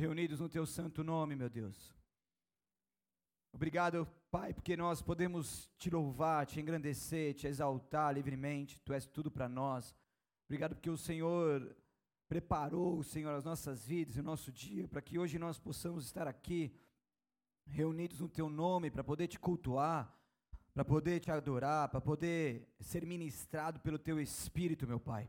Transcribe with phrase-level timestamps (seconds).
[0.00, 1.94] reunidos no teu santo nome, meu Deus.
[3.52, 8.80] Obrigado, Pai, porque nós podemos te louvar, te engrandecer, te exaltar livremente.
[8.80, 9.94] Tu és tudo para nós.
[10.46, 11.76] Obrigado porque o Senhor
[12.28, 16.26] preparou, Senhor, as nossas vidas e o nosso dia para que hoje nós possamos estar
[16.26, 16.74] aqui
[17.66, 20.16] reunidos no teu nome para poder te cultuar,
[20.72, 25.28] para poder te adorar, para poder ser ministrado pelo teu espírito, meu Pai.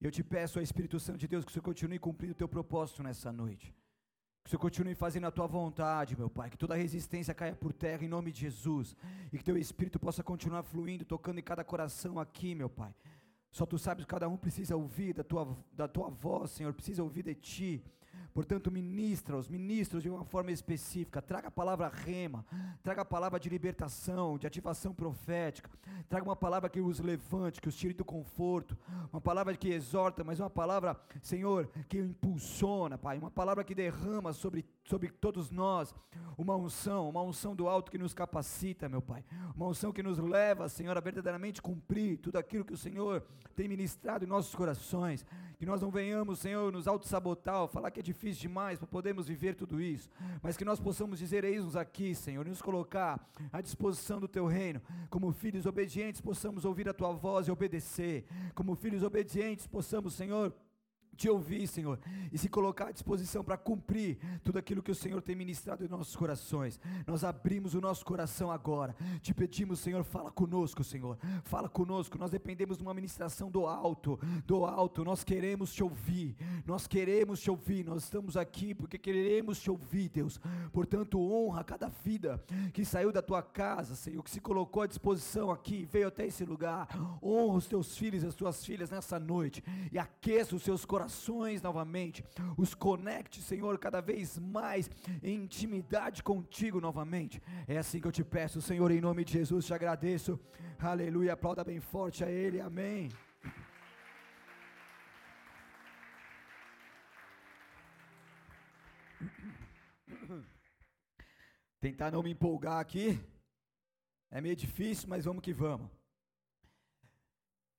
[0.00, 2.48] Eu te peço, ó Espírito Santo de Deus, que o Senhor continue cumprindo o teu
[2.48, 3.74] propósito nessa noite.
[4.46, 6.48] Que o Senhor continue fazendo a tua vontade, meu Pai.
[6.48, 8.94] Que toda resistência caia por terra em nome de Jesus.
[9.32, 12.94] E que teu Espírito possa continuar fluindo, tocando em cada coração aqui, meu Pai.
[13.50, 17.02] Só tu sabes que cada um precisa ouvir da tua, da tua voz, Senhor, precisa
[17.02, 17.84] ouvir de ti.
[18.36, 21.22] Portanto, ministra-os, ministra-os de uma forma específica.
[21.22, 22.44] Traga a palavra rema,
[22.82, 25.70] traga a palavra de libertação, de ativação profética.
[26.06, 28.76] Traga uma palavra que os levante, que os tire do conforto.
[29.10, 33.16] Uma palavra que exorta, mas uma palavra, Senhor, que impulsiona, Pai.
[33.16, 35.94] Uma palavra que derrama sobre, sobre todos nós.
[36.38, 39.24] Uma unção, uma unção do alto que nos capacita, meu Pai.
[39.54, 43.22] Uma unção que nos leva, Senhor, a verdadeiramente cumprir tudo aquilo que o Senhor
[43.54, 45.24] tem ministrado em nossos corações.
[45.58, 49.54] Que nós não venhamos, Senhor, nos auto-sabotar, falar que é difícil demais para podermos viver
[49.54, 50.10] tudo isso,
[50.42, 54.46] mas que nós possamos dizer: Eis-nos aqui, Senhor, e nos colocar à disposição do Teu
[54.46, 60.12] reino, como filhos obedientes, possamos ouvir a Tua voz e obedecer, como filhos obedientes, possamos,
[60.12, 60.52] Senhor,
[61.16, 61.98] te ouvir, Senhor,
[62.30, 65.88] e se colocar à disposição para cumprir tudo aquilo que o Senhor tem ministrado em
[65.88, 66.78] nossos corações.
[67.06, 72.18] Nós abrimos o nosso coração agora, te pedimos, Senhor, fala conosco, Senhor, fala conosco.
[72.18, 75.04] Nós dependemos de uma ministração do alto, do alto.
[75.04, 76.36] Nós queremos te ouvir,
[76.66, 77.84] nós queremos te ouvir.
[77.84, 80.38] Nós estamos aqui porque queremos te ouvir, Deus.
[80.72, 85.50] Portanto, honra cada vida que saiu da tua casa, Senhor, que se colocou à disposição
[85.50, 86.88] aqui, veio até esse lugar.
[87.22, 91.05] Honra os teus filhos e as tuas filhas nessa noite e aqueça os seus corações
[91.62, 92.24] novamente,
[92.56, 94.90] os conecte, Senhor, cada vez mais
[95.22, 97.42] em intimidade contigo novamente.
[97.66, 100.38] É assim que eu te peço, Senhor, em nome de Jesus, te agradeço.
[100.78, 103.10] Aleluia, aplauda bem forte a Ele, amém.
[111.80, 113.20] Tentar não me empolgar aqui.
[114.30, 115.90] É meio difícil, mas vamos que vamos.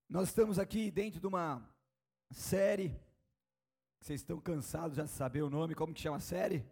[0.09, 1.62] Nós estamos aqui dentro de uma
[2.31, 2.97] série
[4.00, 6.66] vocês estão cansados já de saber o nome, como que chama a série?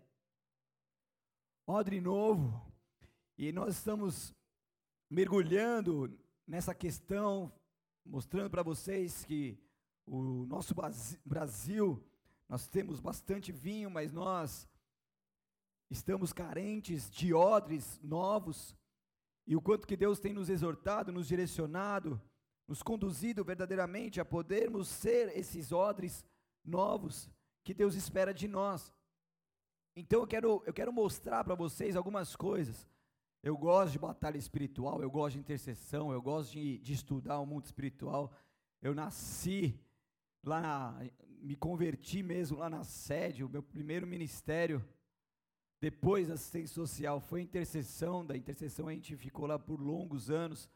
[1.67, 2.61] Odre Novo.
[3.37, 4.33] E nós estamos
[5.09, 7.51] mergulhando nessa questão,
[8.05, 9.57] mostrando para vocês que
[10.05, 10.73] o nosso
[11.25, 12.03] Brasil,
[12.47, 14.67] nós temos bastante vinho, mas nós
[15.89, 18.75] estamos carentes de odres novos.
[19.47, 22.21] E o quanto que Deus tem nos exortado, nos direcionado,
[22.67, 26.23] nos conduzido verdadeiramente a podermos ser esses odres
[26.65, 27.29] novos
[27.63, 28.93] que Deus espera de nós.
[29.95, 32.87] Então eu quero, eu quero mostrar para vocês algumas coisas.
[33.41, 37.45] Eu gosto de batalha espiritual, eu gosto de intercessão, eu gosto de, de estudar o
[37.45, 38.31] mundo espiritual.
[38.81, 39.79] Eu nasci
[40.43, 41.09] lá, na,
[41.41, 44.83] me converti mesmo lá na sede, o meu primeiro ministério,
[45.79, 48.25] depois da assistência social, foi intercessão.
[48.25, 50.69] Da intercessão a gente ficou lá por longos anos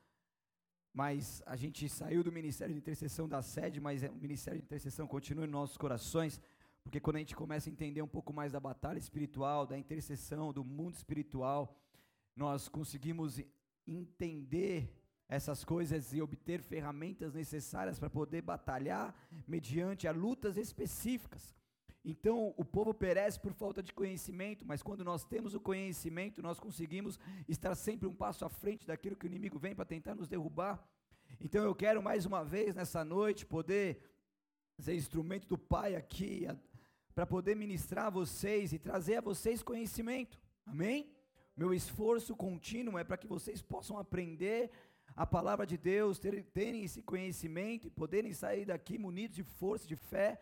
[0.94, 4.66] mas a gente saiu do ministério de intercessão da sede, mas é, o ministério de
[4.66, 6.42] intercessão continua em nossos corações,
[6.84, 10.52] porque quando a gente começa a entender um pouco mais da batalha espiritual, da intercessão,
[10.52, 11.76] do mundo espiritual,
[12.36, 13.40] nós conseguimos
[13.86, 14.96] entender
[15.28, 19.14] essas coisas e obter ferramentas necessárias para poder batalhar
[19.48, 21.56] mediante a lutas específicas.
[22.04, 26.60] Então, o povo perece por falta de conhecimento, mas quando nós temos o conhecimento, nós
[26.60, 30.28] conseguimos estar sempre um passo à frente daquilo que o inimigo vem para tentar nos
[30.28, 30.82] derrubar.
[31.42, 34.02] Então, eu quero mais uma vez nessa noite poder
[34.80, 36.48] ser instrumento do Pai aqui,
[37.14, 40.40] para poder ministrar a vocês e trazer a vocês conhecimento.
[40.66, 41.14] Amém?
[41.56, 44.72] Meu esforço contínuo é para que vocês possam aprender
[45.16, 46.46] a palavra de Deus, terem,
[46.86, 50.40] esse conhecimento e poderem sair daqui munidos de força, de fé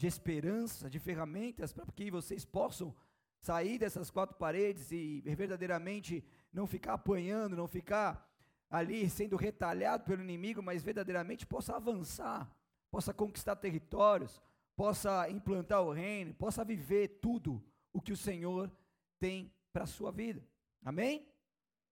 [0.00, 2.96] de esperança, de ferramentas para que vocês possam
[3.38, 8.26] sair dessas quatro paredes e verdadeiramente não ficar apanhando, não ficar
[8.70, 12.50] ali sendo retalhado pelo inimigo, mas verdadeiramente possa avançar,
[12.90, 14.40] possa conquistar territórios,
[14.74, 18.72] possa implantar o reino, possa viver tudo o que o Senhor
[19.18, 20.42] tem para a sua vida.
[20.82, 21.28] Amém?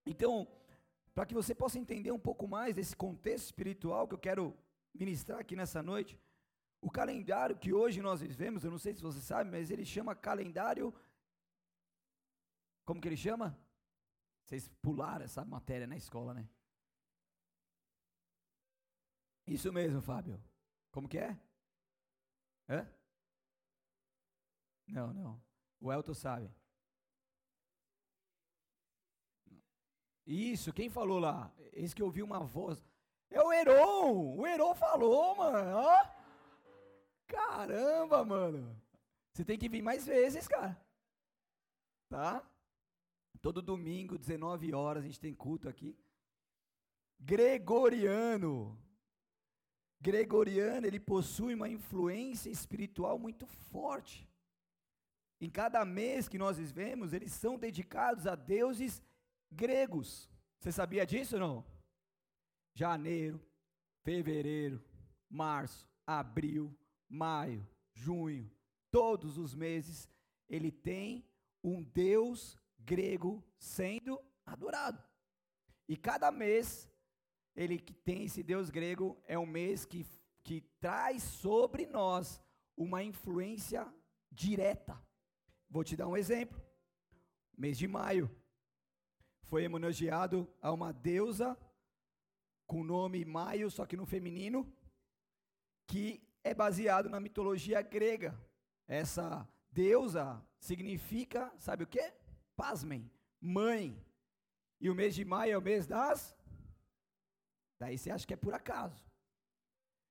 [0.06, 0.48] Então,
[1.14, 4.56] para que você possa entender um pouco mais desse contexto espiritual que eu quero
[4.94, 6.18] ministrar aqui nessa noite,
[6.80, 10.14] o calendário que hoje nós vivemos, eu não sei se você sabe, mas ele chama
[10.14, 10.94] calendário.
[12.84, 13.58] Como que ele chama?
[14.44, 16.48] Vocês pularam essa matéria na escola, né?
[19.46, 20.42] Isso mesmo, Fábio.
[20.90, 21.38] Como que é?
[22.68, 22.88] Hã?
[24.86, 25.42] Não, não.
[25.80, 26.50] O Elton sabe.
[30.26, 31.50] Isso, quem falou lá?
[31.72, 32.86] Esse que ouviu uma voz.
[33.30, 34.36] É o Heron!
[34.36, 35.76] O Heron falou, mano!
[35.76, 36.17] Ó!
[37.28, 38.76] Caramba, mano!
[39.32, 40.76] Você tem que vir mais vezes, cara.
[42.08, 42.42] Tá?
[43.40, 45.96] Todo domingo, 19 horas, a gente tem culto aqui.
[47.20, 48.76] Gregoriano.
[50.00, 54.28] Gregoriano, ele possui uma influência espiritual muito forte.
[55.40, 59.02] Em cada mês que nós vivemos, eles são dedicados a deuses
[59.52, 60.28] gregos.
[60.58, 61.66] Você sabia disso ou não?
[62.74, 63.40] Janeiro,
[64.04, 64.82] fevereiro,
[65.28, 66.76] março, abril,
[67.08, 68.50] maio, junho,
[68.90, 70.08] todos os meses,
[70.48, 71.24] ele tem
[71.62, 75.02] um deus grego sendo adorado.
[75.88, 76.90] E cada mês,
[77.54, 80.06] ele que tem esse deus grego, é um mês que,
[80.44, 82.40] que traz sobre nós
[82.76, 83.86] uma influência
[84.30, 85.00] direta.
[85.68, 86.60] Vou te dar um exemplo.
[87.56, 88.30] Mês de maio,
[89.42, 91.58] foi homenageado a uma deusa
[92.66, 94.70] com o nome Maio, só que no feminino,
[95.86, 98.38] que é baseado na mitologia grega.
[98.86, 102.12] Essa deusa significa, sabe o que?
[102.56, 103.10] Pasmem,
[103.40, 104.04] mãe.
[104.80, 106.36] E o mês de maio é o mês das?
[107.78, 109.04] Daí você acha que é por acaso.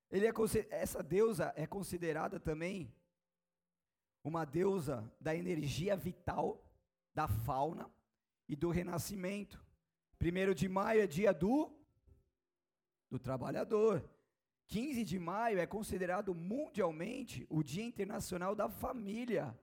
[0.10, 0.34] Ele é,
[0.70, 2.94] essa deusa é considerada também
[4.24, 6.64] uma deusa da energia vital,
[7.14, 7.90] da fauna,
[8.48, 9.64] e do renascimento.
[10.18, 11.72] Primeiro de maio é dia do
[13.10, 14.04] do trabalhador.
[14.68, 19.58] 15 de maio é considerado mundialmente o Dia Internacional da Família.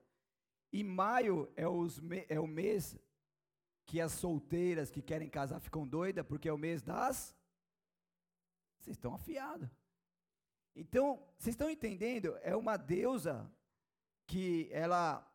[0.71, 2.97] E maio é, os, é o mês
[3.85, 7.35] que as solteiras que querem casar ficam doidas, porque é o mês das.
[8.79, 9.69] Vocês estão afiados.
[10.75, 12.35] Então, vocês estão entendendo?
[12.41, 13.49] É uma deusa
[14.27, 15.25] que ela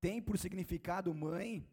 [0.00, 1.68] tem por significado mãe,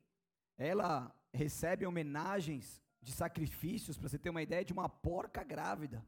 [0.57, 6.03] ela recebe homenagens de sacrifícios, para você ter uma ideia, de uma porca grávida.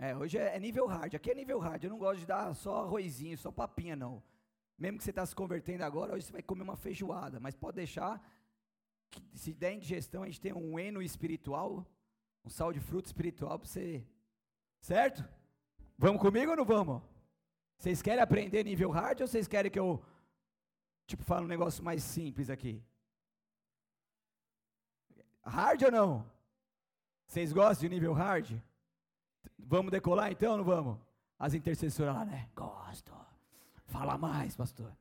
[0.00, 1.14] É, hoje é, é, nível hard.
[1.14, 1.82] Aqui é nível hard.
[1.82, 4.22] Eu não gosto de dar só arrozinho, só papinha, não.
[4.78, 7.40] Mesmo que você está se convertendo agora, hoje você vai comer uma feijoada.
[7.40, 8.22] Mas pode deixar
[9.10, 11.84] que, se der indigestão, a gente tem um eno espiritual,
[12.44, 14.06] um sal de fruto espiritual para você.
[14.80, 15.28] Certo?
[15.98, 17.02] Vamos comigo ou não vamos?
[17.76, 20.00] Vocês querem aprender nível hard ou vocês querem que eu,
[21.08, 22.80] tipo, fale um negócio mais simples aqui?
[25.42, 26.30] Hard ou não?
[27.26, 28.60] Vocês gostam de nível hard?
[29.70, 30.98] Vamos decolar então não vamos?
[31.38, 32.48] As intercessoras lá, né?
[32.56, 33.12] Gosto.
[33.84, 34.96] Fala mais, pastor.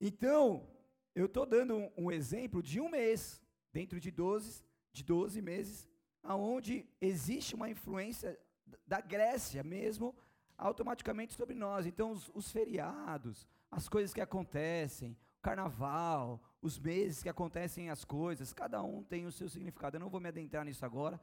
[0.00, 0.66] Então,
[1.14, 3.40] eu estou dando um, um, exemplo de um mês,
[3.72, 5.88] dentro de 12, de 12 meses,
[6.20, 8.36] aonde existe uma influência
[8.84, 10.12] da Grécia mesmo,
[10.58, 11.86] automaticamente sobre nós.
[11.86, 18.04] Então, os, os feriados, as coisas que acontecem, o carnaval, os meses que acontecem as
[18.04, 19.96] coisas, cada um tem o seu significado.
[19.96, 21.20] Eu não vou me adentrar nisso agora.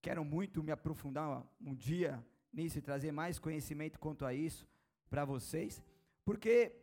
[0.00, 4.66] Quero muito me aprofundar um dia nisso e trazer mais conhecimento quanto a isso
[5.10, 5.82] para vocês,
[6.24, 6.74] porque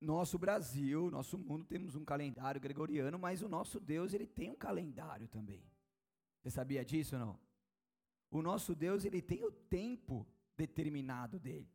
[0.00, 4.56] nosso Brasil, nosso mundo temos um calendário gregoriano, mas o nosso Deus, ele tem um
[4.56, 5.64] calendário também.
[6.40, 7.38] Você sabia disso ou não?
[8.30, 11.70] O nosso Deus, ele tem o tempo determinado dele.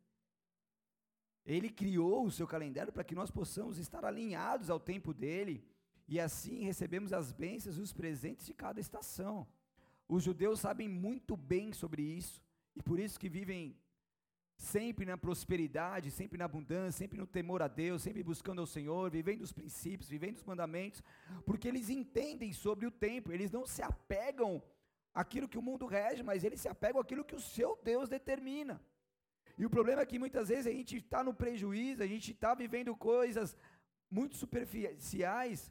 [1.44, 5.66] Ele criou o seu calendário para que nós possamos estar alinhados ao tempo dele
[6.06, 9.48] e assim recebemos as bênçãos e os presentes de cada estação.
[10.08, 12.42] Os judeus sabem muito bem sobre isso
[12.74, 13.76] e por isso que vivem
[14.56, 19.10] sempre na prosperidade, sempre na abundância, sempre no temor a Deus, sempre buscando ao Senhor,
[19.10, 21.02] vivendo os princípios, vivendo os mandamentos,
[21.46, 24.62] porque eles entendem sobre o tempo, eles não se apegam
[25.14, 28.80] àquilo que o mundo rege, mas eles se apegam àquilo que o seu Deus determina.
[29.56, 32.54] E o problema é que muitas vezes a gente está no prejuízo, a gente está
[32.54, 33.56] vivendo coisas
[34.10, 35.70] muito superficiais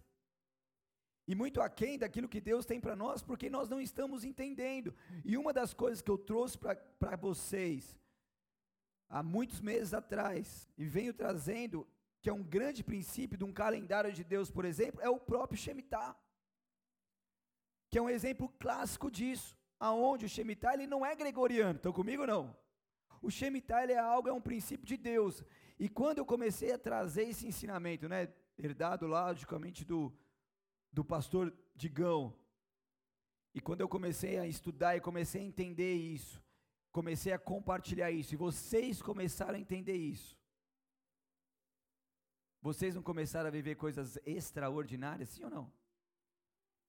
[1.28, 4.96] e muito aquém daquilo que Deus tem para nós, porque nós não estamos entendendo.
[5.26, 8.00] E uma das coisas que eu trouxe para vocês
[9.10, 11.86] há muitos meses atrás, e venho trazendo,
[12.22, 15.60] que é um grande princípio de um calendário de Deus, por exemplo, é o próprio
[15.60, 16.16] Shemitah.
[17.90, 21.76] Que é um exemplo clássico disso, aonde o Shemitah ele não é gregoriano.
[21.76, 22.56] Estão comigo não?
[23.22, 25.44] O Shemitah é algo, é um princípio de Deus.
[25.78, 30.14] E quando eu comecei a trazer esse ensinamento, né, herdado logicamente do,
[30.92, 32.34] do pastor Digão,
[33.54, 36.44] e quando eu comecei a estudar e comecei a entender isso,
[36.92, 40.38] comecei a compartilhar isso, e vocês começaram a entender isso,
[42.62, 45.72] vocês não começaram a viver coisas extraordinárias, sim ou não?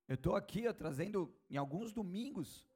[0.07, 2.67] Eu estou aqui trazendo em alguns domingos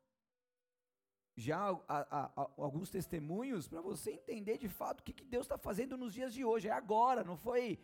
[1.35, 5.57] já a, a, alguns testemunhos para você entender de fato o que, que Deus está
[5.57, 6.69] fazendo nos dias de hoje.
[6.69, 7.79] É agora, não foi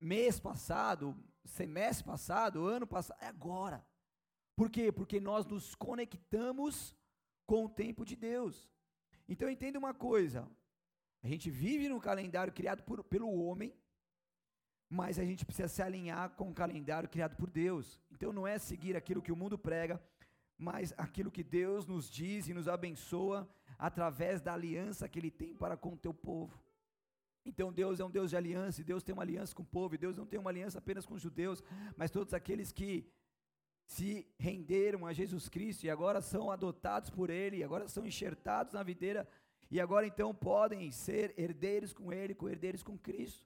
[0.00, 3.84] mês passado, semestre passado, ano passado, é agora.
[4.56, 4.92] Por quê?
[4.92, 6.96] Porque nós nos conectamos
[7.46, 8.70] com o tempo de Deus.
[9.28, 10.48] Então entenda uma coisa:
[11.22, 13.74] a gente vive num calendário criado por, pelo homem,
[14.88, 18.00] mas a gente precisa se alinhar com o calendário criado por Deus.
[18.10, 20.02] Então não é seguir aquilo que o mundo prega,
[20.56, 23.48] mas aquilo que Deus nos diz e nos abençoa
[23.78, 26.63] através da aliança que Ele tem para com o teu povo.
[27.44, 29.94] Então Deus é um Deus de aliança, e Deus tem uma aliança com o povo,
[29.94, 31.62] e Deus não tem uma aliança apenas com os judeus,
[31.96, 33.06] mas todos aqueles que
[33.86, 38.72] se renderam a Jesus Cristo e agora são adotados por Ele, e agora são enxertados
[38.72, 39.28] na videira,
[39.70, 43.44] e agora então podem ser herdeiros com Ele, co-herdeiros com Cristo.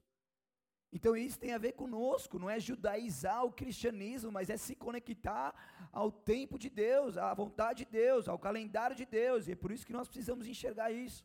[0.92, 5.54] Então isso tem a ver conosco, não é judaizar o cristianismo, mas é se conectar
[5.92, 9.70] ao tempo de Deus, à vontade de Deus, ao calendário de Deus, e é por
[9.70, 11.24] isso que nós precisamos enxergar isso.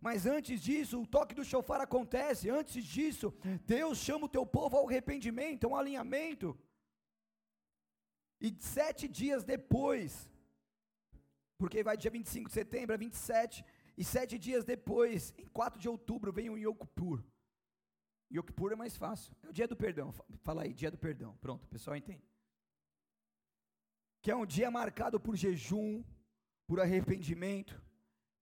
[0.00, 2.48] Mas antes disso, o toque do chofar acontece.
[2.48, 3.34] Antes disso,
[3.74, 6.56] Deus chama o teu povo ao arrependimento, a um alinhamento.
[8.40, 10.30] E sete dias depois,
[11.58, 13.64] porque vai dia 25 de setembro a 27,
[13.98, 17.24] e sete dias depois, em 4 de outubro, vem o Yom Kippur.
[18.32, 19.34] Yom Kippur é mais fácil.
[19.42, 20.12] É o dia do perdão.
[20.44, 21.36] Fala aí, dia do perdão.
[21.40, 22.35] Pronto, o pessoal entende.
[24.26, 26.02] Que é um dia marcado por jejum,
[26.66, 27.80] por arrependimento.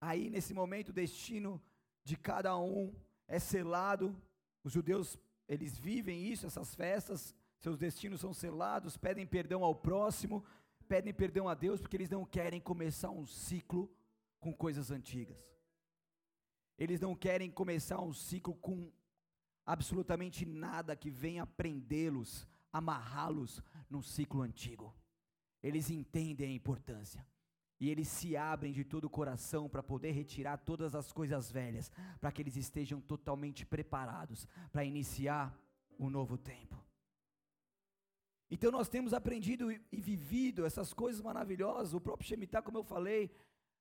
[0.01, 1.63] Aí, nesse momento, o destino
[2.03, 2.91] de cada um
[3.29, 4.17] é selado.
[4.63, 7.35] Os judeus, eles vivem isso, essas festas.
[7.59, 10.43] Seus destinos são selados, pedem perdão ao próximo,
[10.89, 13.95] pedem perdão a Deus, porque eles não querem começar um ciclo
[14.41, 15.37] com coisas antigas.
[16.79, 18.91] Eles não querem começar um ciclo com
[19.67, 24.95] absolutamente nada que venha prendê-los, amarrá-los num ciclo antigo.
[25.65, 27.27] Eles entendem a importância.
[27.81, 31.91] E eles se abrem de todo o coração para poder retirar todas as coisas velhas,
[32.21, 35.59] para que eles estejam totalmente preparados para iniciar
[35.99, 36.77] um novo tempo.
[38.51, 41.95] Então nós temos aprendido e vivido essas coisas maravilhosas.
[41.95, 43.35] O próprio Shemitah, como eu falei,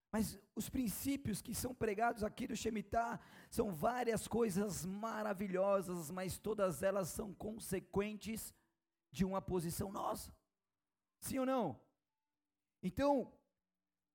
[0.10, 6.82] mas os princípios que são pregados aqui do Shemitah são várias coisas maravilhosas, mas todas
[6.82, 8.54] elas são consequentes
[9.12, 10.32] de uma posição nossa.
[11.24, 11.80] Sim ou não?
[12.82, 13.32] Então,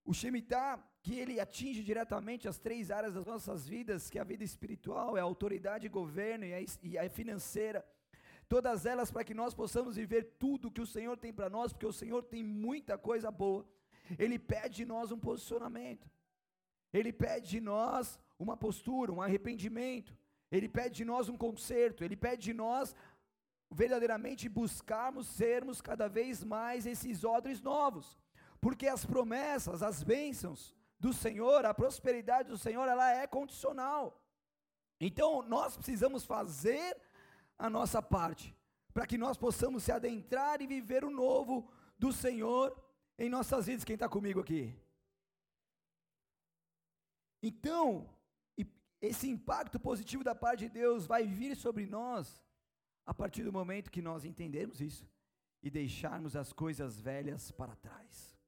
[0.04, 4.30] o Shemitah, que ele atinge diretamente as três áreas das nossas vidas, que é a
[4.32, 7.82] vida espiritual, é a autoridade, governo e a, e a financeira,
[8.46, 11.86] todas elas para que nós possamos viver tudo que o Senhor tem para nós, porque
[11.86, 13.66] o Senhor tem muita coisa boa.
[14.18, 16.10] Ele pede de nós um posicionamento.
[16.92, 20.14] Ele pede de nós uma postura, um arrependimento.
[20.50, 22.04] Ele pede de nós um conserto.
[22.04, 22.94] Ele pede de nós
[23.70, 28.18] verdadeiramente buscarmos sermos cada vez mais esses odres novos.
[28.60, 34.20] Porque as promessas, as bênçãos do Senhor, a prosperidade do Senhor, ela é condicional.
[35.00, 36.96] Então, nós precisamos fazer
[37.56, 38.56] a nossa parte,
[38.92, 42.76] para que nós possamos se adentrar e viver o novo do Senhor
[43.16, 43.84] em nossas vidas.
[43.84, 44.75] Quem está comigo aqui?
[47.40, 48.08] Então,
[49.00, 52.42] esse impacto positivo da parte de Deus vai vir sobre nós
[53.08, 55.08] a partir do momento que nós entendermos isso
[55.62, 58.38] e deixarmos as coisas velhas para trás.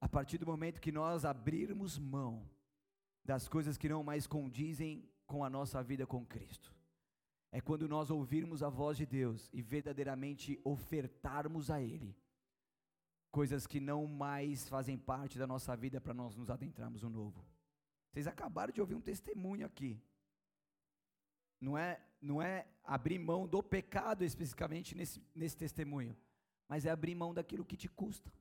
[0.00, 2.48] A partir do momento que nós abrirmos mão
[3.24, 6.72] das coisas que não mais condizem com a nossa vida com Cristo.
[7.50, 12.16] É quando nós ouvirmos a voz de Deus e verdadeiramente ofertarmos a Ele
[13.32, 17.44] coisas que não mais fazem parte da nossa vida para nós nos adentrarmos no novo.
[18.12, 20.00] Vocês acabaram de ouvir um testemunho aqui.
[21.62, 26.16] Não é, não é abrir mão do pecado especificamente nesse, nesse testemunho,
[26.66, 28.32] mas é abrir mão daquilo que te custa.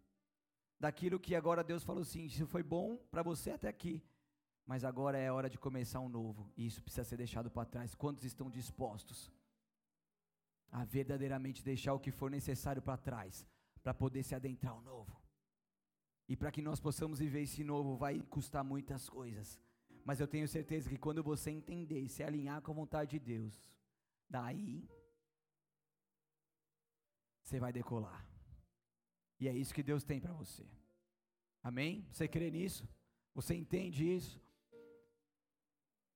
[0.79, 4.03] Daquilo que agora Deus falou assim: isso foi bom para você até aqui,
[4.65, 7.93] mas agora é hora de começar um novo, e isso precisa ser deixado para trás.
[7.93, 9.31] Quantos estão dispostos
[10.71, 13.45] a verdadeiramente deixar o que for necessário para trás,
[13.83, 15.15] para poder se adentrar ao novo?
[16.27, 19.59] E para que nós possamos viver esse novo, vai custar muitas coisas,
[20.03, 23.19] mas eu tenho certeza que quando você entender e se alinhar com a vontade de
[23.19, 23.63] Deus,
[24.29, 24.87] daí
[27.43, 28.25] você vai decolar.
[29.39, 30.65] E é isso que Deus tem para você.
[31.63, 32.07] Amém?
[32.11, 32.87] Você crê nisso?
[33.33, 34.41] Você entende isso?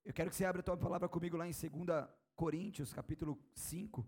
[0.04, 4.06] Eu quero que você abra a tua palavra comigo lá em 2 Coríntios, capítulo 5.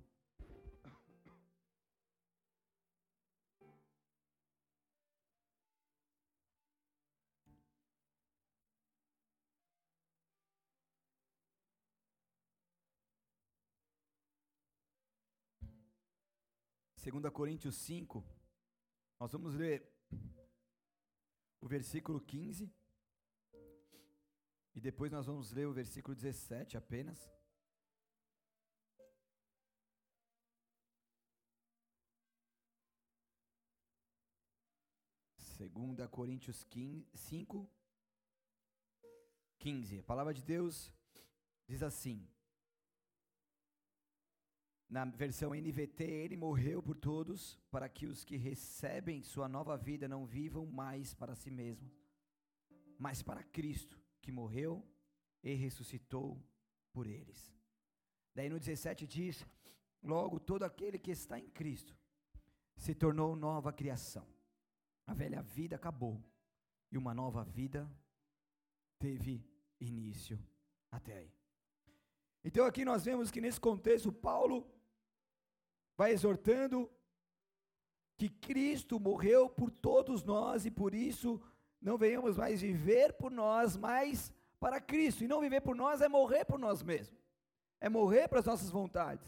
[17.09, 18.23] Segunda Coríntios 5,
[19.19, 19.83] nós vamos ler
[21.59, 22.71] o versículo 15.
[24.75, 27.19] E depois nós vamos ler o versículo 17 apenas.
[35.57, 36.67] Segunda Coríntios
[37.15, 37.71] 5,
[39.59, 40.01] 15.
[40.01, 40.93] A palavra de Deus
[41.67, 42.29] diz assim:
[44.89, 50.09] Na versão NVT, ele morreu por todos, para que os que recebem sua nova vida
[50.09, 51.93] não vivam mais para si mesmos,
[52.99, 54.83] mas para Cristo que morreu
[55.43, 56.43] e ressuscitou
[56.91, 57.55] por eles.
[58.35, 59.47] Daí no 17 diz:
[60.03, 61.95] Logo todo aquele que está em Cristo
[62.75, 64.27] se tornou nova criação.
[65.07, 66.23] A velha vida acabou
[66.91, 67.91] e uma nova vida
[68.99, 69.45] teve
[69.79, 70.39] início
[70.91, 71.35] até aí.
[72.43, 74.67] Então aqui nós vemos que nesse contexto Paulo
[75.99, 76.89] vai exortando
[78.17, 81.43] que Cristo morreu por todos nós e por isso
[81.83, 85.25] não venhamos mais viver por nós, mas para Cristo.
[85.25, 87.21] E não viver por nós é morrer por nós mesmos.
[87.81, 89.27] É morrer para as nossas vontades.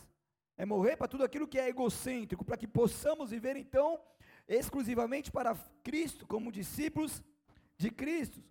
[0.57, 4.01] É morrer para tudo aquilo que é egocêntrico, para que possamos viver então
[4.47, 7.23] exclusivamente para Cristo, como discípulos
[7.77, 8.43] de Cristo.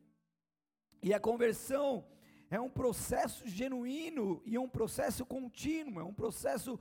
[1.01, 2.05] E a conversão
[2.49, 6.79] é um processo genuíno e um processo contínuo, é um processo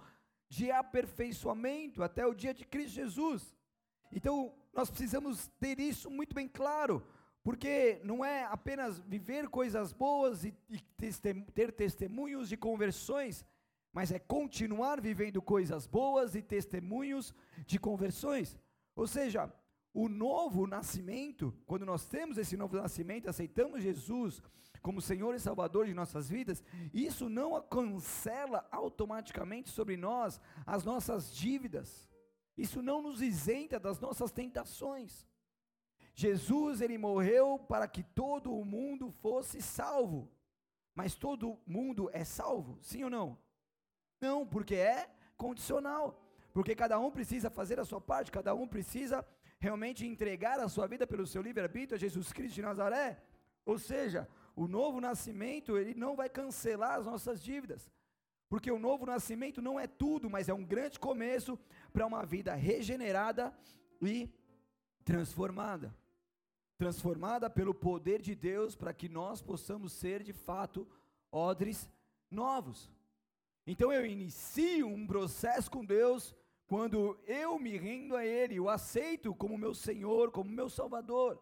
[0.49, 3.55] de aperfeiçoamento até o dia de Cristo Jesus.
[4.13, 7.07] Então, nós precisamos ter isso muito bem claro,
[7.43, 10.81] porque não é apenas viver coisas boas e, e
[11.53, 13.45] ter testemunhos de conversões,
[13.93, 17.35] mas é continuar vivendo coisas boas e testemunhos
[17.67, 18.59] de conversões.
[18.95, 19.53] Ou seja,
[19.93, 24.43] o novo nascimento, quando nós temos esse novo nascimento, aceitamos Jesus
[24.83, 26.63] como Senhor e Salvador de nossas vidas,
[26.93, 32.09] isso não cancela automaticamente sobre nós as nossas dívidas.
[32.57, 35.27] Isso não nos isenta das nossas tentações.
[36.15, 40.29] Jesus, ele morreu para que todo o mundo fosse salvo.
[40.93, 42.77] Mas todo mundo é salvo?
[42.83, 43.39] Sim ou não?
[44.21, 46.21] Não, porque é condicional.
[46.53, 49.25] Porque cada um precisa fazer a sua parte, cada um precisa
[49.61, 53.23] realmente entregar a sua vida pelo seu livre-arbítrio a Jesus Cristo de Nazaré.
[53.65, 54.29] Ou seja,
[54.59, 57.89] o novo nascimento, ele não vai cancelar as nossas dívidas.
[58.49, 61.57] Porque o novo nascimento não é tudo, mas é um grande começo
[61.93, 63.57] para uma vida regenerada
[64.03, 64.29] e
[65.05, 65.95] transformada.
[66.77, 70.89] Transformada pelo poder de Deus para que nós possamos ser de fato
[71.31, 71.89] odres
[72.29, 72.91] novos.
[73.65, 76.35] Então eu inicio um processo com Deus
[76.67, 81.41] quando eu me rendo a Ele, o aceito como meu Senhor, como meu Salvador.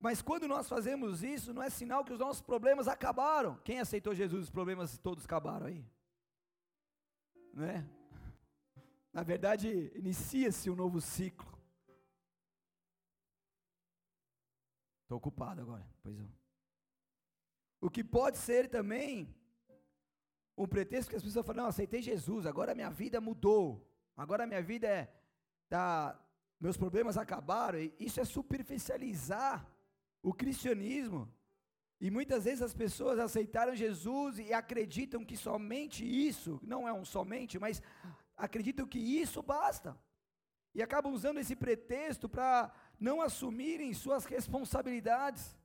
[0.00, 3.56] Mas quando nós fazemos isso, não é sinal que os nossos problemas acabaram.
[3.64, 5.84] Quem aceitou Jesus, os problemas todos acabaram aí?
[7.52, 7.88] Né?
[9.12, 11.58] Na verdade, inicia-se um novo ciclo.
[15.02, 16.30] Estou ocupado agora, pois não.
[17.80, 19.34] O que pode ser também
[20.56, 24.62] um pretexto que as pessoas falam, não, aceitei Jesus, agora minha vida mudou, agora minha
[24.62, 25.12] vida é,
[25.68, 26.20] tá,
[26.60, 29.66] meus problemas acabaram, isso é superficializar
[30.28, 31.22] o cristianismo.
[32.00, 37.04] E muitas vezes as pessoas aceitaram Jesus e acreditam que somente isso, não é um
[37.04, 37.82] somente, mas
[38.36, 39.98] acreditam que isso basta.
[40.74, 45.56] E acabam usando esse pretexto para não assumirem suas responsabilidades.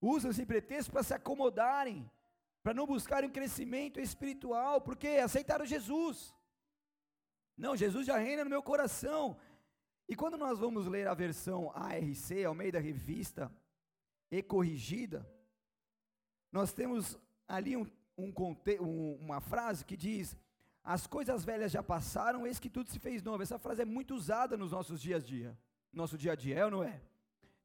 [0.00, 2.10] usam esse pretexto para se acomodarem,
[2.62, 6.34] para não buscarem crescimento espiritual, porque aceitaram Jesus.
[7.56, 9.36] Não, Jesus já reina no meu coração.
[10.10, 13.48] E quando nós vamos ler a versão ARC, ao meio da revista
[14.28, 15.24] e corrigida,
[16.50, 17.86] nós temos ali um,
[18.18, 18.34] um,
[18.80, 20.36] um, uma frase que diz:
[20.82, 23.40] As coisas velhas já passaram, eis que tudo se fez novo.
[23.40, 25.56] Essa frase é muito usada nos nossos dias a dia.
[25.92, 27.00] Nosso dia a dia, é ou não é?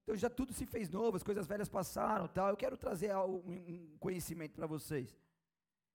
[0.03, 2.49] Então já tudo se fez novo, as coisas velhas passaram, tal.
[2.49, 5.17] Eu quero trazer um conhecimento para vocês.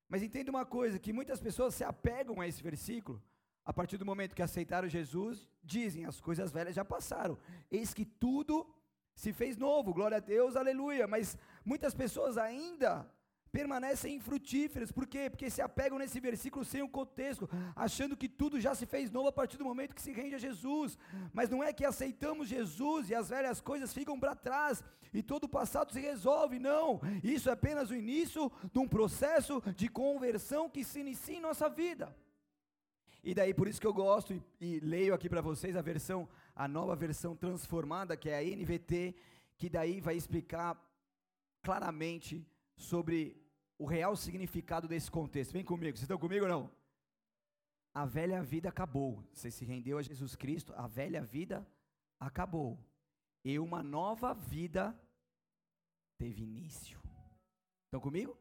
[0.09, 3.23] Mas entenda uma coisa, que muitas pessoas se apegam a esse versículo,
[3.65, 7.39] a partir do momento que aceitaram Jesus, dizem, as coisas velhas já passaram.
[7.71, 8.67] Eis que tudo
[9.15, 11.07] se fez novo, glória a Deus, aleluia.
[11.07, 13.07] Mas muitas pessoas ainda
[13.53, 15.29] permanecem infrutíferas, por quê?
[15.29, 19.29] Porque se apegam nesse versículo sem o contexto, achando que tudo já se fez novo
[19.29, 20.97] a partir do momento que se rende a Jesus.
[21.33, 25.45] Mas não é que aceitamos Jesus e as velhas coisas ficam para trás e todo
[25.45, 27.01] o passado se resolve, não.
[27.23, 31.69] Isso é apenas o início de um processo de conversão que se inicia em nossa
[31.69, 32.15] vida.
[33.23, 36.29] E daí por isso que eu gosto e, e leio aqui para vocês a versão,
[36.55, 39.15] a nova versão transformada, que é a NVT,
[39.59, 40.79] que daí vai explicar
[41.63, 43.37] claramente sobre
[43.79, 45.53] o real significado desse contexto.
[45.53, 46.71] Vem comigo, vocês estão comigo ou não?
[47.93, 49.23] A velha vida acabou.
[49.33, 51.67] Você se rendeu a Jesus Cristo, a velha vida
[52.19, 52.79] acabou.
[53.45, 54.99] E uma nova vida
[56.19, 57.01] teve início.
[57.87, 58.39] Estão comigo?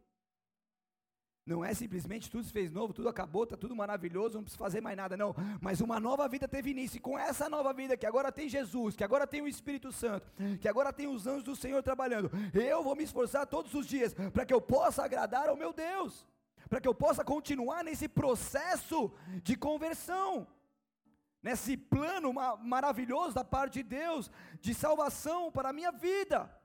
[1.50, 4.82] Não é simplesmente tudo se fez novo, tudo acabou, está tudo maravilhoso, não precisa fazer
[4.82, 5.36] mais nada, não.
[5.60, 8.96] Mas uma nova vida teve início, e com essa nova vida, que agora tem Jesus,
[8.96, 10.32] que agora tem o Espírito Santo,
[10.62, 14.14] que agora tem os anjos do Senhor trabalhando, eu vou me esforçar todos os dias
[14.32, 16.28] para que eu possa agradar ao meu Deus,
[16.70, 20.48] para que eu possa continuar nesse processo de conversão,
[21.42, 22.32] nesse plano
[22.62, 24.30] maravilhoso da parte de Deus,
[24.62, 26.59] de salvação para a minha vida.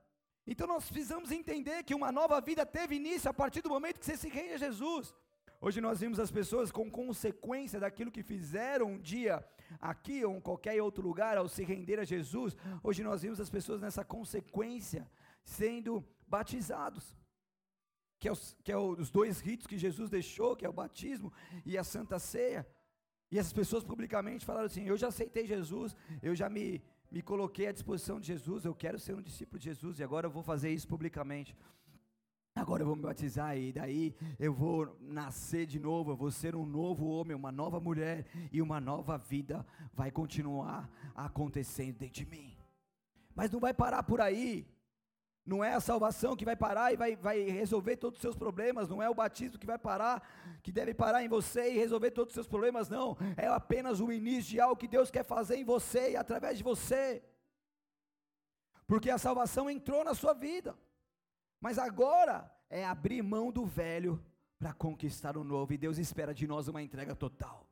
[0.47, 4.07] Então nós precisamos entender que uma nova vida teve início a partir do momento que
[4.07, 5.15] você se rende a Jesus.
[5.61, 9.43] Hoje nós vimos as pessoas com consequência daquilo que fizeram um dia
[9.81, 12.55] aqui ou em qualquer outro lugar ao se render a Jesus.
[12.83, 15.11] Hoje nós vimos as pessoas nessa consequência
[15.43, 17.17] sendo batizados.
[18.19, 21.33] Que é, os, que é os dois ritos que Jesus deixou, que é o batismo
[21.65, 22.67] e a santa ceia.
[23.31, 26.83] E essas pessoas publicamente falaram assim: Eu já aceitei Jesus, eu já me
[27.15, 30.27] me coloquei à disposição de Jesus, eu quero ser um discípulo de Jesus e agora
[30.27, 31.55] eu vou fazer isso publicamente.
[32.57, 36.57] Agora eu vou me batizar e daí eu vou nascer de novo, eu vou ser
[36.57, 42.27] um novo homem, uma nova mulher e uma nova vida vai continuar acontecendo dentro de
[42.27, 42.57] mim.
[43.33, 44.67] Mas não vai parar por aí.
[45.47, 48.89] Não é a salvação que vai parar e vai, vai resolver todos os seus problemas,
[48.89, 50.27] não é o batismo que vai parar,
[50.63, 53.17] que deve parar em você e resolver todos os seus problemas, não.
[53.37, 56.65] É apenas o início de algo que Deus quer fazer em você e através de
[56.65, 57.23] você.
[58.87, 60.75] Porque a salvação entrou na sua vida,
[61.61, 64.25] mas agora é abrir mão do velho
[64.59, 67.69] para conquistar o novo, e Deus espera de nós uma entrega total.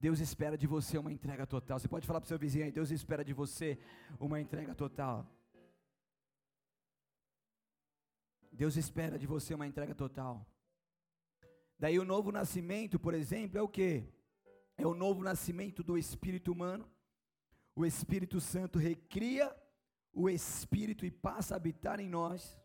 [0.00, 1.76] Deus espera de você uma entrega total.
[1.76, 3.76] Você pode falar para o seu vizinho aí, Deus espera de você
[4.20, 5.26] uma entrega total.
[8.58, 10.44] Deus espera de você uma entrega total.
[11.78, 14.02] Daí o novo nascimento, por exemplo, é o que?
[14.76, 16.84] É o novo nascimento do espírito humano.
[17.72, 19.56] O Espírito Santo recria
[20.12, 22.58] o espírito e passa a habitar em nós.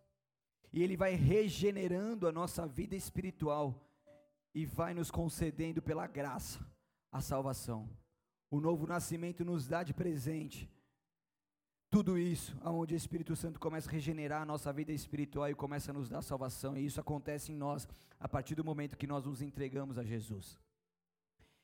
[0.72, 3.88] E ele vai regenerando a nossa vida espiritual
[4.52, 6.60] e vai nos concedendo pela graça
[7.12, 7.88] a salvação.
[8.50, 10.68] O novo nascimento nos dá de presente
[11.94, 15.92] tudo isso, aonde o Espírito Santo começa a regenerar a nossa vida espiritual e começa
[15.92, 17.88] a nos dar salvação, e isso acontece em nós
[18.20, 20.60] a partir do momento que nós nos entregamos a Jesus.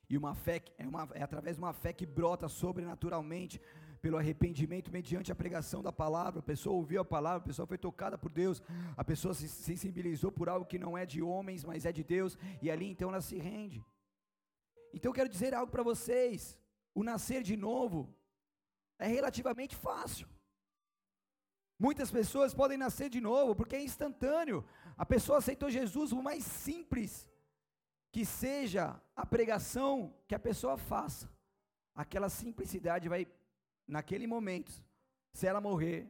[0.07, 3.59] E uma fé é, uma, é através de uma fé que brota sobrenaturalmente
[4.03, 6.41] pelo arrependimento mediante a pregação da palavra.
[6.41, 8.61] A pessoa ouviu a palavra, a pessoa foi tocada por Deus,
[8.95, 12.37] a pessoa se sensibilizou por algo que não é de homens, mas é de Deus,
[12.61, 13.83] e ali então ela se rende.
[14.93, 16.55] Então eu quero dizer algo para vocês:
[16.93, 18.07] o nascer de novo
[18.99, 20.27] é relativamente fácil.
[21.79, 24.65] Muitas pessoas podem nascer de novo porque é instantâneo.
[24.97, 27.27] A pessoa aceitou Jesus, o mais simples
[28.11, 31.31] que seja a pregação que a pessoa faça,
[31.95, 33.27] aquela simplicidade vai,
[33.87, 34.71] naquele momento,
[35.31, 36.09] se ela morrer,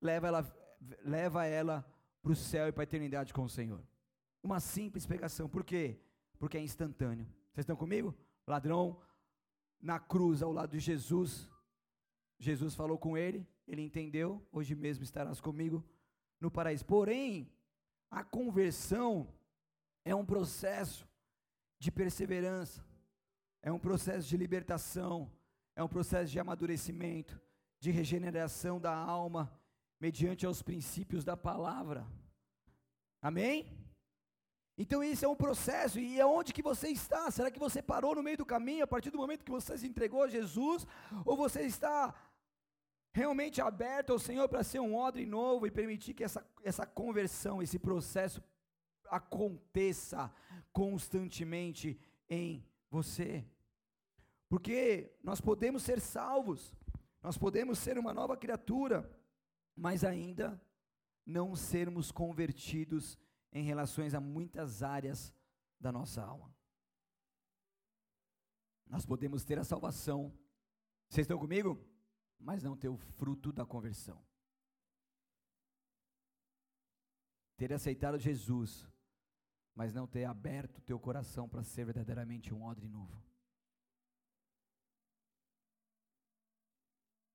[0.00, 0.56] leva ela,
[1.04, 1.84] leva ela
[2.22, 3.82] para o céu e para a eternidade com o Senhor.
[4.42, 6.00] Uma simples pregação, por quê?
[6.38, 7.26] Porque é instantâneo.
[7.52, 8.14] Vocês estão comigo?
[8.46, 8.98] Ladrão
[9.80, 11.50] na cruz ao lado de Jesus,
[12.40, 15.84] Jesus falou com ele, ele entendeu, hoje mesmo estarás comigo
[16.40, 16.86] no paraíso.
[16.86, 17.52] Porém,
[18.10, 19.28] a conversão
[20.06, 21.06] é um processo
[21.78, 22.82] de perseverança,
[23.62, 25.30] é um processo de libertação,
[25.76, 27.38] é um processo de amadurecimento,
[27.78, 29.52] de regeneração da alma
[30.00, 32.06] mediante aos princípios da palavra.
[33.20, 33.70] Amém?
[34.78, 37.30] Então esse é um processo, e é onde que você está?
[37.30, 39.86] Será que você parou no meio do caminho a partir do momento que você se
[39.86, 40.86] entregou a Jesus?
[41.26, 42.14] Ou você está
[43.12, 47.62] realmente aberto ao Senhor para ser um odre novo e permitir que essa, essa conversão,
[47.62, 48.42] esse processo
[49.08, 50.32] aconteça
[50.72, 53.44] constantemente em você?
[54.48, 56.74] Porque nós podemos ser salvos,
[57.22, 59.08] nós podemos ser uma nova criatura,
[59.76, 60.60] mas ainda
[61.24, 63.18] não sermos convertidos
[63.52, 65.32] em relações a muitas áreas
[65.78, 66.52] da nossa alma.
[68.86, 70.32] Nós podemos ter a salvação,
[71.08, 71.78] vocês estão comigo?
[72.40, 74.20] Mas não ter o fruto da conversão.
[77.56, 78.88] Ter aceitado Jesus,
[79.74, 83.22] mas não ter aberto o teu coração para ser verdadeiramente um odre novo.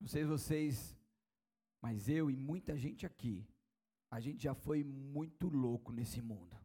[0.00, 0.98] Não sei vocês,
[1.80, 3.48] mas eu e muita gente aqui,
[4.10, 6.56] a gente já foi muito louco nesse mundo.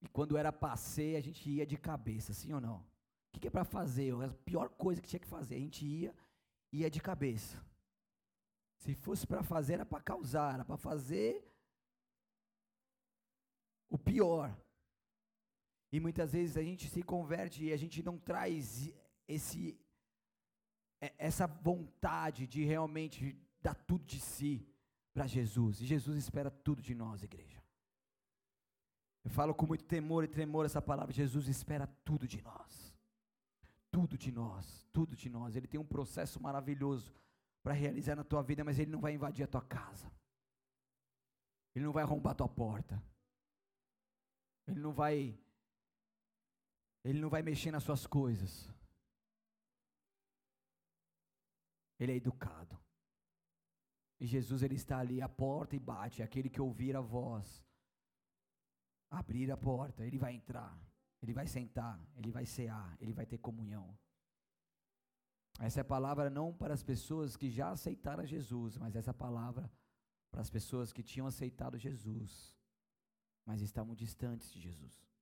[0.00, 2.84] E quando era passeio, a gente ia de cabeça, sim ou não?
[3.34, 4.12] O que, é para fazer?
[4.22, 6.14] A pior coisa que tinha que fazer, a gente ia,
[6.72, 7.62] ia de cabeça.
[8.78, 11.44] Se fosse para fazer, era para causar, era para fazer
[13.88, 14.56] o pior.
[15.92, 18.90] E muitas vezes a gente se converte e a gente não traz
[19.28, 19.78] esse
[21.02, 24.66] é, essa vontade de realmente dar tudo de si
[25.12, 25.80] para Jesus.
[25.80, 27.62] E Jesus espera tudo de nós, igreja.
[29.24, 31.12] Eu falo com muito temor e tremor essa palavra.
[31.12, 32.91] Jesus espera tudo de nós.
[33.92, 35.54] Tudo de nós, tudo de nós.
[35.54, 37.14] Ele tem um processo maravilhoso
[37.62, 40.10] para realizar na tua vida, mas ele não vai invadir a tua casa.
[41.74, 43.00] Ele não vai arrombar a tua porta.
[44.66, 45.38] Ele não vai
[47.04, 48.68] ele não vai mexer nas suas coisas.
[51.98, 52.78] Ele é educado.
[54.20, 57.64] E Jesus ele está ali à porta e bate, aquele que ouvir a voz,
[59.10, 60.78] abrir a porta, ele vai entrar,
[61.22, 63.96] ele vai sentar, ele vai cear, ele vai ter comunhão.
[65.60, 69.70] Essa é a palavra não para as pessoas que já aceitaram Jesus, mas essa palavra
[70.30, 72.56] para as pessoas que tinham aceitado Jesus,
[73.44, 75.12] mas estavam distantes de Jesus.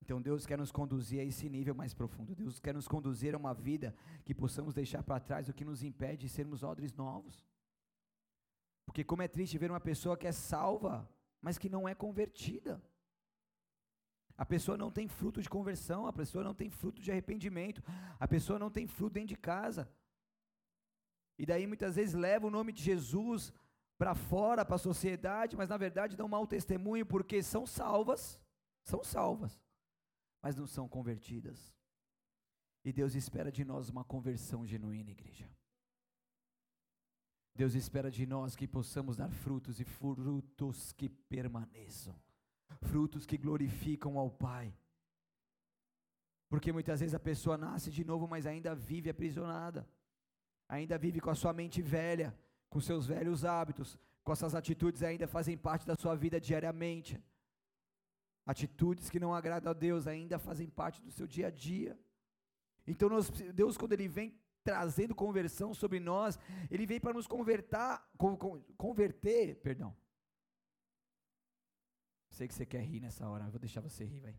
[0.00, 2.34] Então Deus quer nos conduzir a esse nível mais profundo.
[2.34, 5.82] Deus quer nos conduzir a uma vida que possamos deixar para trás o que nos
[5.82, 7.44] impede de sermos odres novos.
[8.84, 12.80] Porque como é triste ver uma pessoa que é salva, mas que não é convertida.
[14.36, 17.82] A pessoa não tem fruto de conversão, a pessoa não tem fruto de arrependimento,
[18.18, 19.90] a pessoa não tem fruto dentro de casa.
[21.38, 23.52] E daí muitas vezes leva o nome de Jesus
[23.98, 28.38] para fora, para a sociedade, mas na verdade dão mau testemunho porque são salvas,
[28.84, 29.58] são salvas,
[30.42, 31.74] mas não são convertidas.
[32.84, 35.50] E Deus espera de nós uma conversão genuína, igreja.
[37.54, 42.14] Deus espera de nós que possamos dar frutos e frutos que permaneçam,
[42.82, 44.74] frutos que glorificam ao Pai.
[46.48, 49.88] Porque muitas vezes a pessoa nasce de novo, mas ainda vive aprisionada,
[50.68, 52.36] ainda vive com a sua mente velha,
[52.68, 57.22] com seus velhos hábitos, com essas atitudes ainda fazem parte da sua vida diariamente.
[58.44, 61.98] Atitudes que não agradam a Deus ainda fazem parte do seu dia a dia.
[62.86, 63.08] Então,
[63.52, 66.38] Deus, quando Ele vem trazendo conversão sobre nós,
[66.70, 68.08] Ele vem para nos convertar,
[68.76, 69.96] converter, perdão.
[72.36, 74.36] Sei que você quer rir nessa hora, vou deixar você rir, vai.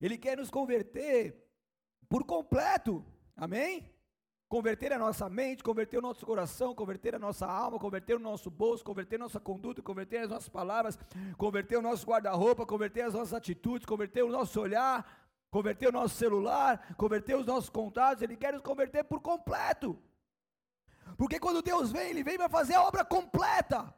[0.00, 1.34] Ele quer nos converter
[2.08, 3.04] por completo,
[3.36, 3.92] amém?
[4.48, 8.52] Converter a nossa mente, converter o nosso coração, converter a nossa alma, converter o nosso
[8.52, 10.96] bolso, converter a nossa conduta, converter as nossas palavras,
[11.36, 16.14] converter o nosso guarda-roupa, converter as nossas atitudes, converter o nosso olhar, converter o nosso
[16.14, 20.00] celular, converter os nossos contatos, Ele quer nos converter por completo.
[21.16, 23.92] Porque quando Deus vem, Ele vem para fazer a obra completa.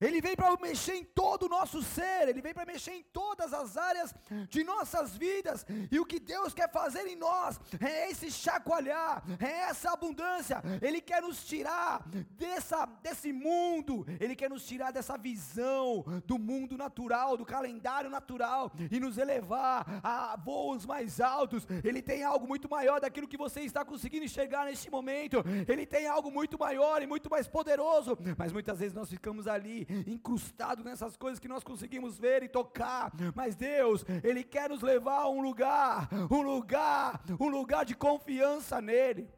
[0.00, 3.52] Ele vem para mexer em todo o nosso ser, Ele vem para mexer em todas
[3.52, 4.14] as áreas
[4.48, 9.68] de nossas vidas, e o que Deus quer fazer em nós é esse chacoalhar, é
[9.68, 10.62] essa abundância.
[10.80, 16.76] Ele quer nos tirar dessa, desse mundo, Ele quer nos tirar dessa visão do mundo
[16.78, 21.66] natural, do calendário natural, e nos elevar a voos mais altos.
[21.84, 26.06] Ele tem algo muito maior daquilo que você está conseguindo enxergar neste momento, Ele tem
[26.06, 31.16] algo muito maior e muito mais poderoso, mas muitas vezes nós ficamos ali incrustado nessas
[31.16, 35.40] coisas que nós conseguimos ver e tocar, mas Deus, Ele quer nos levar a um
[35.40, 39.28] lugar, um lugar, um lugar de confiança nele,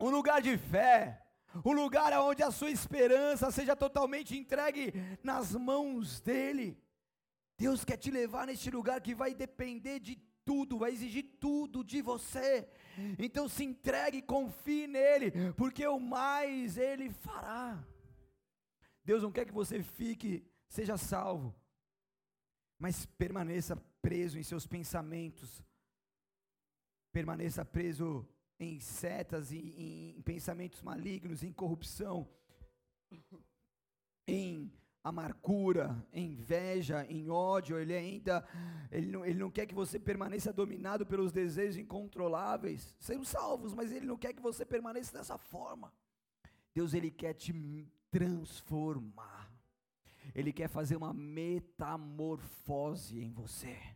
[0.00, 1.22] um lugar de fé,
[1.64, 6.76] um lugar onde a sua esperança seja totalmente entregue nas mãos dEle.
[7.58, 12.00] Deus quer te levar neste lugar que vai depender de tudo, vai exigir tudo de
[12.02, 12.68] você.
[13.18, 17.82] Então se entregue, confie nele, porque o mais ele fará.
[19.06, 21.54] Deus não quer que você fique, seja salvo,
[22.76, 25.62] mas permaneça preso em seus pensamentos,
[27.12, 32.28] permaneça preso em setas, em, em pensamentos malignos, em corrupção,
[34.26, 34.72] em
[35.04, 38.44] amargura, em inveja, em ódio, ele ainda,
[38.90, 43.92] ele não, ele não quer que você permaneça dominado pelos desejos incontroláveis, sejam salvos, mas
[43.92, 45.92] ele não quer que você permaneça dessa forma.
[46.74, 47.52] Deus, ele quer te
[48.10, 49.48] transformar,
[50.34, 53.95] ele quer fazer uma metamorfose em você.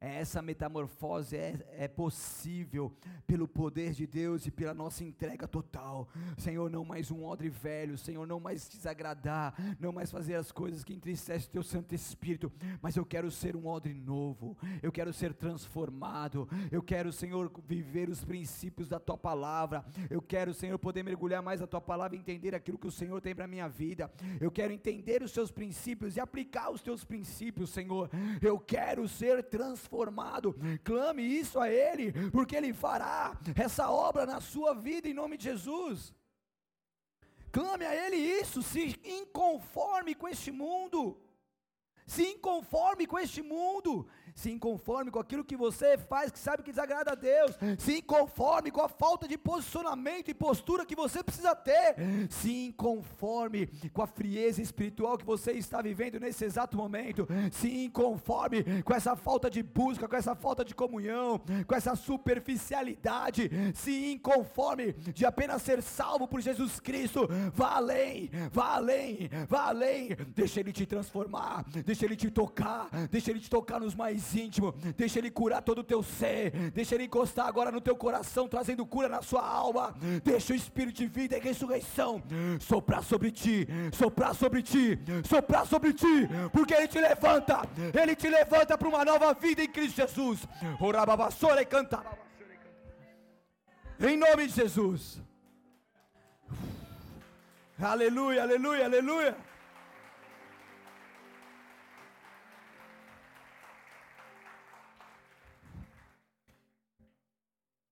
[0.00, 2.94] Essa metamorfose é, é, possível
[3.26, 6.08] pelo poder de Deus e pela nossa entrega total.
[6.36, 10.84] Senhor, não mais um odre velho, Senhor, não mais desagradar, não mais fazer as coisas
[10.84, 15.12] que entristecem o teu Santo Espírito, mas eu quero ser um odre novo, eu quero
[15.12, 21.02] ser transformado, eu quero, Senhor, viver os princípios da tua palavra, eu quero, Senhor, poder
[21.02, 24.08] mergulhar mais na tua palavra e entender aquilo que o Senhor tem para minha vida,
[24.40, 28.08] eu quero entender os seus princípios e aplicar os teus princípios, Senhor,
[28.40, 30.54] eu quero ser transformado transformado.
[30.84, 35.44] Clame isso a Ele, porque Ele fará essa obra na sua vida em nome de
[35.44, 36.14] Jesus.
[37.50, 41.18] Clame a Ele isso, se inconforme com este mundo,
[42.06, 44.06] se inconforme com este mundo,
[44.38, 48.70] se inconforme com aquilo que você faz que sabe que desagrada a Deus, se inconforme
[48.70, 51.96] com a falta de posicionamento e postura que você precisa ter,
[52.30, 58.82] se inconforme com a frieza espiritual que você está vivendo nesse exato momento, se inconforme
[58.84, 64.92] com essa falta de busca, com essa falta de comunhão, com essa superficialidade, se inconforme
[64.92, 70.72] de apenas ser salvo por Jesus Cristo, vá além, vá além, vá além, deixa Ele
[70.72, 75.30] te transformar, deixa Ele te tocar, deixa Ele te tocar nos mais íntimo, deixa Ele
[75.30, 79.22] curar todo o teu ser, deixa Ele encostar agora no teu coração, trazendo cura na
[79.22, 82.22] sua alma, deixa o Espírito de vida e ressurreição
[82.60, 87.62] soprar sobre ti, soprar sobre ti, soprar sobre ti, porque Ele te levanta,
[88.00, 90.46] Ele te levanta para uma nova vida em Cristo Jesus.
[91.62, 92.02] e canta.
[94.00, 95.20] Em nome de Jesus.
[97.80, 99.47] Aleluia, aleluia, aleluia.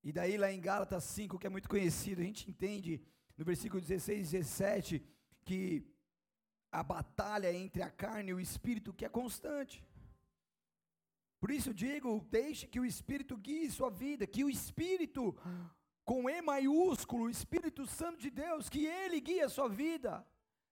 [0.07, 3.03] E daí lá em Gálatas 5, que é muito conhecido, a gente entende
[3.37, 5.05] no versículo 16 e 17
[5.45, 5.85] que
[6.71, 9.85] a batalha entre a carne e o espírito que é constante.
[11.41, 15.37] Por isso digo, deixe que o espírito guie sua vida, que o espírito
[16.05, 20.25] com E maiúsculo, o Espírito Santo de Deus, que ele guie a sua vida.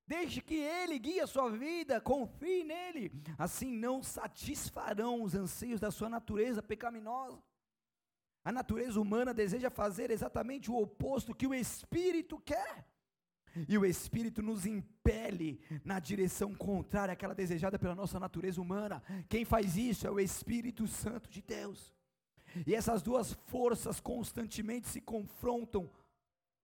[0.06, 3.10] Deixe que Ele guie a sua vida, confie nele.
[3.38, 7.42] Assim não satisfarão os anseios da sua natureza pecaminosa.
[8.44, 12.86] A natureza humana deseja fazer exatamente o oposto que o Espírito quer.
[13.68, 19.02] E o Espírito nos impele na direção contrária àquela desejada pela nossa natureza humana.
[19.28, 21.94] Quem faz isso é o Espírito Santo de Deus.
[22.66, 25.90] E essas duas forças constantemente se confrontam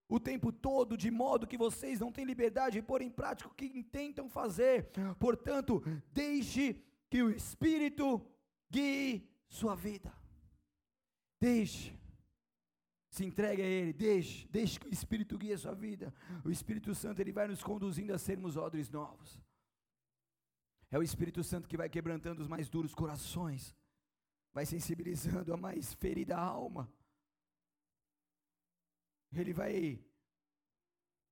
[0.09, 3.55] o tempo todo, de modo que vocês não têm liberdade de pôr em prática o
[3.55, 4.91] que intentam fazer.
[5.19, 8.21] Portanto, deixe que o Espírito
[8.69, 10.13] guie sua vida.
[11.41, 11.99] Deixe.
[13.09, 16.15] Se entregue a Ele, deixe, deixe que o Espírito guie a sua vida.
[16.45, 19.41] O Espírito Santo ele vai nos conduzindo a sermos odres novos.
[20.91, 23.75] É o Espírito Santo que vai quebrantando os mais duros corações,
[24.53, 26.93] vai sensibilizando a mais ferida alma.
[29.33, 30.05] Ele vai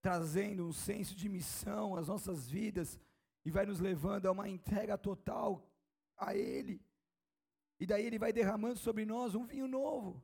[0.00, 2.98] trazendo um senso de missão às nossas vidas
[3.44, 5.68] e vai nos levando a uma entrega total
[6.16, 6.80] a Ele.
[7.80, 10.22] E daí ele vai derramando sobre nós um vinho novo.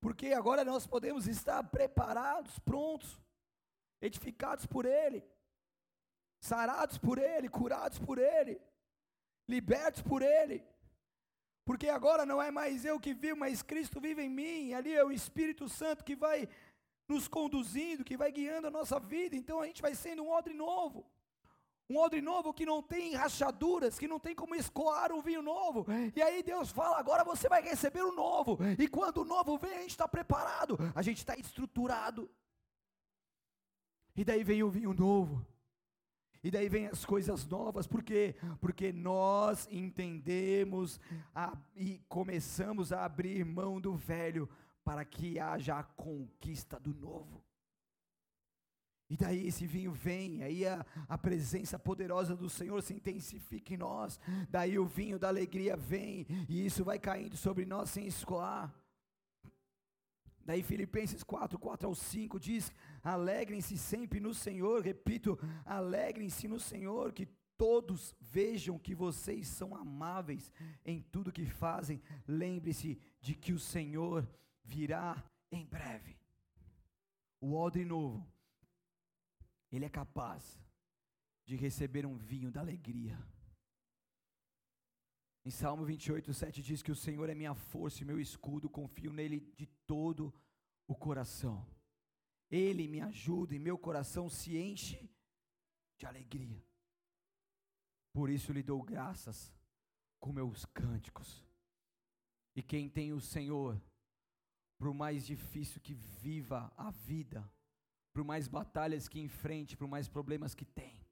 [0.00, 3.20] Porque agora nós podemos estar preparados, prontos,
[4.00, 5.24] edificados por ele,
[6.40, 8.60] sarados por ele, curados por ele,
[9.48, 10.64] libertos por ele.
[11.64, 14.72] Porque agora não é mais eu que vivo, mas Cristo vive em mim.
[14.72, 16.48] Ali é o Espírito Santo que vai
[17.08, 19.34] nos conduzindo, que vai guiando a nossa vida.
[19.36, 21.04] Então a gente vai sendo um odre novo.
[21.90, 25.86] Um odre novo que não tem rachaduras, que não tem como escoar o vinho novo.
[26.14, 28.58] E aí Deus fala: agora você vai receber o novo.
[28.78, 32.30] E quando o novo vem, a gente está preparado, a gente está estruturado.
[34.14, 35.46] E daí vem o vinho novo.
[36.42, 38.36] E daí vem as coisas novas, por quê?
[38.60, 41.00] Porque nós entendemos
[41.34, 44.48] a, e começamos a abrir mão do velho
[44.84, 47.42] para que haja a conquista do novo.
[49.10, 53.78] E daí esse vinho vem, aí a, a presença poderosa do Senhor se intensifica em
[53.78, 54.20] nós.
[54.50, 58.74] Daí o vinho da alegria vem, e isso vai caindo sobre nós sem escoar.
[60.44, 62.70] Daí Filipenses 4, 4 ao 5 diz:
[63.02, 70.52] Alegrem-se sempre no Senhor, repito, alegrem-se no Senhor, que todos vejam que vocês são amáveis
[70.84, 72.00] em tudo que fazem.
[72.26, 74.28] Lembre-se de que o Senhor
[74.62, 76.18] virá em breve.
[77.40, 78.26] O odre novo
[79.70, 80.60] ele é capaz
[81.44, 83.18] de receber um vinho da alegria.
[85.44, 89.12] Em Salmo 28, 7 diz que o Senhor é minha força e meu escudo, confio
[89.12, 90.34] nele de todo
[90.86, 91.66] o coração.
[92.50, 95.10] Ele me ajuda e meu coração se enche
[95.96, 96.62] de alegria.
[98.12, 99.54] Por isso lhe dou graças
[100.18, 101.44] com meus cânticos.
[102.54, 103.80] E quem tem o Senhor,
[104.78, 107.48] por mais difícil que viva a vida,
[108.18, 111.06] por mais batalhas que enfrente, por mais problemas que tem,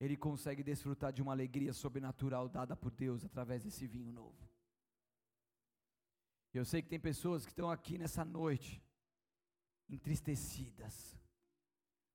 [0.00, 4.50] ele consegue desfrutar de uma alegria sobrenatural dada por Deus através desse vinho novo.
[6.52, 8.82] Eu sei que tem pessoas que estão aqui nessa noite,
[9.88, 11.16] entristecidas,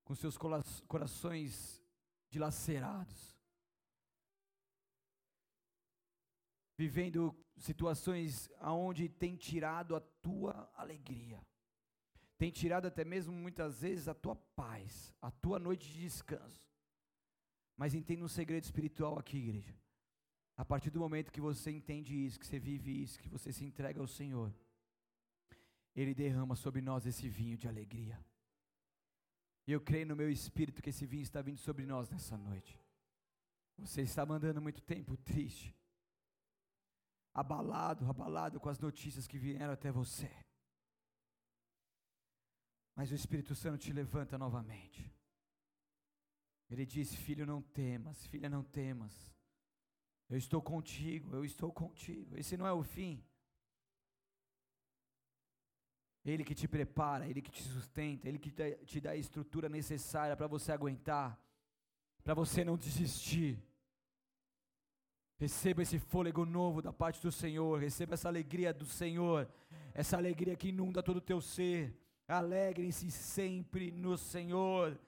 [0.04, 0.38] com seus
[0.86, 1.82] corações
[2.30, 3.40] dilacerados,
[6.78, 11.42] vivendo situações aonde tem tirado a tua alegria
[12.40, 16.72] tem tirado até mesmo muitas vezes a tua paz, a tua noite de descanso.
[17.76, 19.76] Mas entenda um segredo espiritual aqui, igreja.
[20.56, 23.66] A partir do momento que você entende isso, que você vive isso, que você se
[23.66, 24.54] entrega ao Senhor,
[25.94, 28.18] Ele derrama sobre nós esse vinho de alegria.
[29.68, 32.80] E eu creio no meu espírito que esse vinho está vindo sobre nós nessa noite.
[33.78, 35.76] Você está mandando muito tempo triste,
[37.34, 40.32] abalado, abalado com as notícias que vieram até você.
[43.00, 45.10] Mas o Espírito Santo te levanta novamente.
[46.70, 49.14] Ele diz: Filho, não temas, filha, não temas.
[50.30, 52.38] Eu estou contigo, eu estou contigo.
[52.38, 53.24] Esse não é o fim.
[56.26, 58.52] Ele que te prepara, Ele que te sustenta, Ele que
[58.86, 61.42] te dá a estrutura necessária para você aguentar,
[62.22, 63.64] para você não desistir.
[65.38, 69.50] Receba esse fôlego novo da parte do Senhor, receba essa alegria do Senhor,
[69.94, 71.98] essa alegria que inunda todo o teu ser.
[72.30, 75.00] Alegrem-se sempre no Senhor.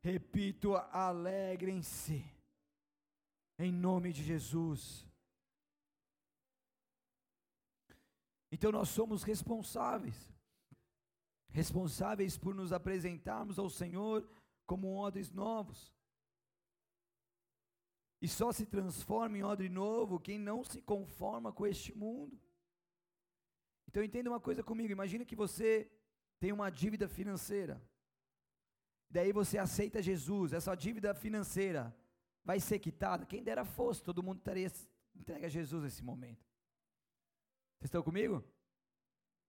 [0.00, 2.24] Repito, alegrem-se.
[3.58, 5.04] Em nome de Jesus.
[8.52, 10.14] Então nós somos responsáveis.
[11.48, 14.24] Responsáveis por nos apresentarmos ao Senhor
[14.64, 15.92] como odres novos.
[18.22, 22.40] E só se transforma em odre novo quem não se conforma com este mundo.
[23.88, 25.90] Então entenda uma coisa comigo, imagina que você
[26.40, 27.80] tem uma dívida financeira.
[29.08, 31.94] Daí você aceita Jesus, essa dívida financeira
[32.44, 33.26] vai ser quitada.
[33.26, 34.70] Quem dera fosse, todo mundo estaria
[35.14, 36.44] entregue a Jesus nesse momento.
[37.78, 38.42] Vocês estão comigo?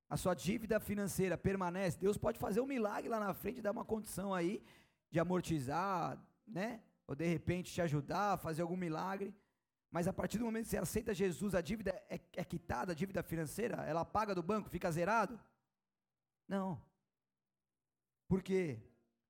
[0.09, 1.97] A sua dívida financeira permanece.
[1.97, 4.61] Deus pode fazer um milagre lá na frente, dar uma condição aí
[5.09, 6.81] de amortizar, né?
[7.07, 9.33] Ou de repente te ajudar, fazer algum milagre.
[9.89, 12.95] Mas a partir do momento que você aceita Jesus, a dívida é, é quitada, a
[12.95, 15.39] dívida financeira, ela paga do banco, fica zerado.
[16.51, 16.77] Não.
[18.27, 18.77] Por quê?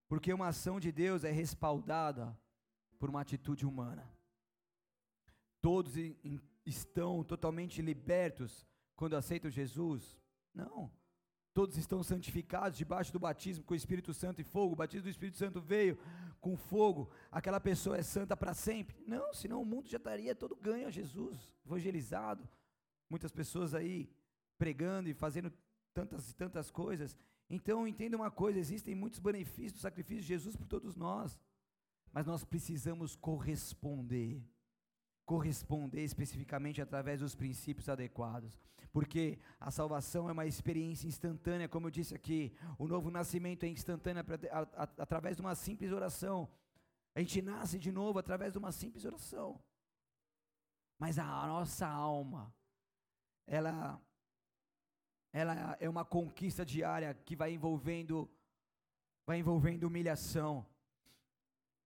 [0.08, 2.36] Porque uma ação de Deus é respaldada
[2.98, 4.12] por uma atitude humana.
[5.62, 5.94] Todos
[6.66, 10.20] estão totalmente libertos quando aceitam Jesus?
[10.52, 10.92] Não.
[11.54, 14.74] Todos estão santificados debaixo do batismo com o Espírito Santo e fogo.
[14.74, 16.00] O batismo do Espírito Santo veio
[16.40, 17.12] com fogo.
[17.32, 18.96] Aquela pessoa é santa para sempre?
[19.06, 22.50] Não, senão o mundo já estaria todo ganho a Jesus, evangelizado.
[23.08, 24.10] Muitas pessoas aí
[24.58, 25.54] pregando e fazendo
[25.94, 27.18] tantas e tantas coisas.
[27.50, 31.40] Então entenda uma coisa: existem muitos benefícios do sacrifício de Jesus por todos nós,
[32.12, 34.44] mas nós precisamos corresponder.
[35.24, 38.60] Corresponder especificamente através dos princípios adequados,
[38.92, 43.70] porque a salvação é uma experiência instantânea, como eu disse aqui, o novo nascimento é
[43.70, 44.26] instantâneo
[44.98, 46.50] através de uma simples oração.
[47.16, 49.62] A gente nasce de novo através de uma simples oração.
[50.98, 52.54] Mas a nossa alma,
[53.48, 54.02] ela
[55.34, 58.30] ela é uma conquista diária que vai envolvendo
[59.26, 60.66] vai envolvendo humilhação,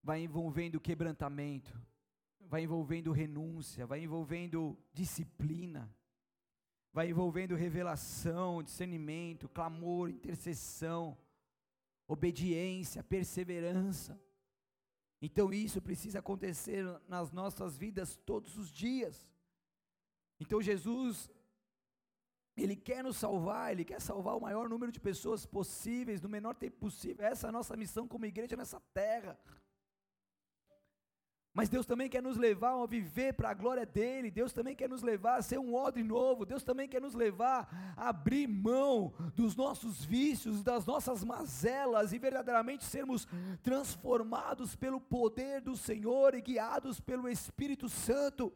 [0.02, 1.78] vai envolvendo quebrantamento,
[2.40, 5.88] vai envolvendo renúncia, vai envolvendo disciplina,
[6.92, 11.16] vai envolvendo revelação, discernimento, clamor, intercessão,
[12.08, 14.18] obediência, perseverança.
[15.20, 19.28] Então isso precisa acontecer nas nossas vidas todos os dias.
[20.40, 21.30] Então Jesus
[22.56, 26.54] Ele quer nos salvar, Ele quer salvar o maior número de pessoas possíveis, no menor
[26.54, 27.26] tempo possível.
[27.26, 29.38] Essa é a nossa missão como igreja nessa terra.
[31.56, 34.90] Mas Deus também quer nos levar a viver para a glória dEle, Deus também quer
[34.90, 39.14] nos levar a ser um odre novo, Deus também quer nos levar a abrir mão
[39.34, 43.26] dos nossos vícios, das nossas mazelas e verdadeiramente sermos
[43.62, 48.52] transformados pelo poder do Senhor e guiados pelo Espírito Santo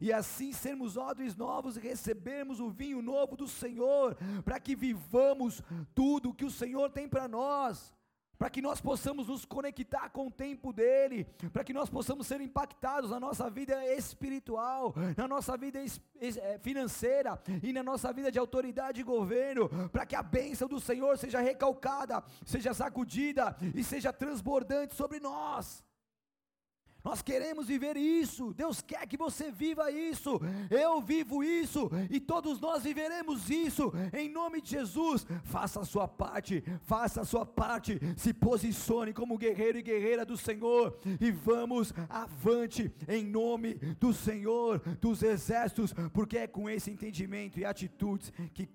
[0.00, 5.62] e assim sermos odres novos e recebermos o vinho novo do Senhor, para que vivamos
[5.94, 7.94] tudo que o Senhor tem para nós,
[8.40, 12.40] para que nós possamos nos conectar com o tempo dEle, para que nós possamos ser
[12.40, 18.38] impactados na nossa vida espiritual, na nossa vida eh, financeira e na nossa vida de
[18.38, 24.10] autoridade e governo, para que a bênção do Senhor seja recalcada, seja sacudida e seja
[24.10, 25.84] transbordante sobre nós.
[27.04, 28.52] Nós queremos viver isso.
[28.54, 30.40] Deus quer que você viva isso.
[30.70, 33.92] Eu vivo isso e todos nós viveremos isso.
[34.12, 38.00] Em nome de Jesus, faça a sua parte, faça a sua parte.
[38.16, 44.78] Se posicione como guerreiro e guerreira do Senhor e vamos avante em nome do Senhor
[45.00, 48.68] dos exércitos, porque é com esse entendimento e atitudes que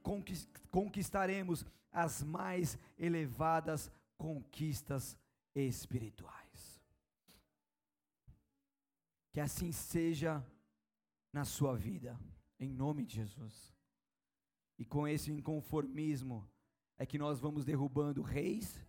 [0.71, 5.17] conquistaremos as mais elevadas conquistas
[5.55, 6.44] espirituais.
[9.35, 10.41] Que assim seja
[11.33, 12.17] na sua vida,
[12.57, 13.75] em nome de Jesus.
[14.79, 16.49] E com esse inconformismo
[16.97, 18.79] é que nós vamos derrubando reis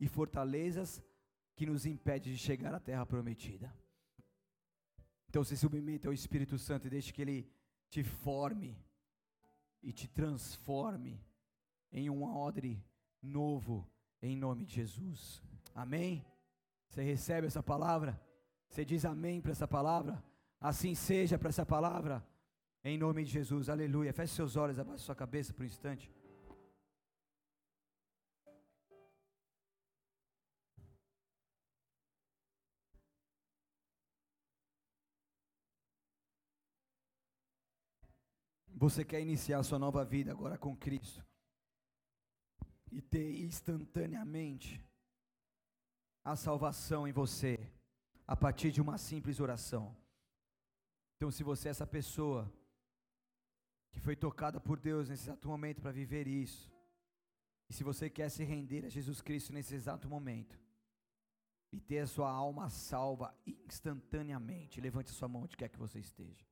[0.00, 1.00] e fortalezas
[1.54, 3.72] que nos impedem de chegar à terra prometida.
[5.28, 7.48] Então se submeta ao Espírito Santo e deixe que ele
[7.88, 8.76] te forme
[9.80, 11.24] e te transforme
[11.92, 12.84] em um odre
[13.22, 13.88] novo
[14.20, 15.40] em nome de Jesus.
[15.72, 16.26] Amém?
[16.88, 18.20] Você recebe essa palavra?
[18.72, 20.24] Você diz amém para essa palavra?
[20.58, 22.26] Assim seja para essa palavra.
[22.82, 24.14] Em nome de Jesus, aleluia.
[24.14, 26.10] Feche seus olhos, abaixe sua cabeça por um instante.
[38.68, 41.22] Você quer iniciar sua nova vida agora com Cristo
[42.90, 44.82] e ter instantaneamente
[46.24, 47.70] a salvação em você
[48.26, 49.96] a partir de uma simples oração.
[51.16, 52.52] Então, se você é essa pessoa
[53.90, 56.72] que foi tocada por Deus nesse exato momento para viver isso,
[57.68, 60.58] e se você quer se render a Jesus Cristo nesse exato momento,
[61.72, 65.98] e ter a sua alma salva instantaneamente, levante a sua mão onde quer que você
[65.98, 66.44] esteja.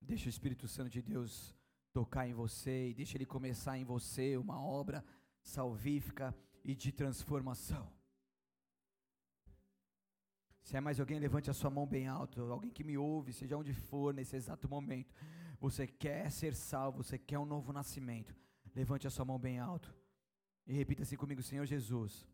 [0.00, 1.56] Deixa o Espírito Santo de Deus
[1.92, 5.04] tocar em você e deixa ele começar em você uma obra
[5.42, 7.90] salvífica e de transformação.
[10.64, 12.40] Se é mais alguém, levante a sua mão bem alto.
[12.50, 15.14] Alguém que me ouve, seja onde for, nesse exato momento.
[15.60, 18.34] Você quer ser salvo, você quer um novo nascimento.
[18.74, 19.94] Levante a sua mão bem alto.
[20.66, 22.26] E repita assim comigo, Senhor Jesus.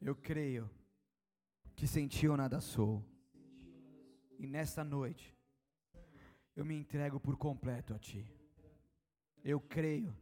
[0.00, 0.68] Eu creio
[1.76, 3.04] que senti eu nada sou.
[4.38, 5.36] E nesta noite,
[6.56, 8.26] eu me entrego por completo a Ti.
[9.44, 10.16] Eu creio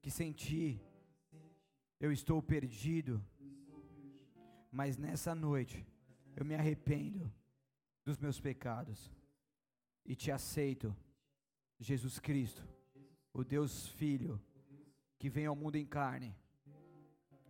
[0.00, 0.80] que sem Ti,
[1.98, 3.20] eu estou perdido
[4.70, 5.86] mas nessa noite,
[6.36, 7.32] eu me arrependo
[8.04, 9.10] dos meus pecados
[10.04, 10.96] e te aceito,
[11.78, 12.66] Jesus Cristo,
[13.32, 14.40] o Deus Filho,
[15.18, 16.36] que veio ao mundo em carne,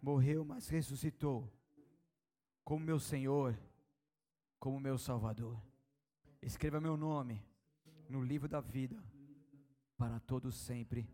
[0.03, 1.53] morreu, mas ressuscitou,
[2.65, 3.59] como meu Senhor,
[4.59, 5.61] como meu Salvador.
[6.43, 7.45] Escreva meu nome
[8.09, 9.03] no livro da vida,
[9.97, 11.09] para todos sempre.